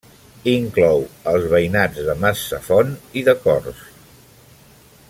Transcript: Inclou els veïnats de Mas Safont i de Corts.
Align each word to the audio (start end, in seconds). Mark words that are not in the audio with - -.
Inclou 0.51 1.03
els 1.33 1.45
veïnats 1.51 2.01
de 2.09 2.17
Mas 2.25 2.43
Safont 2.55 2.97
i 3.21 3.25
de 3.31 3.39
Corts. 3.45 3.87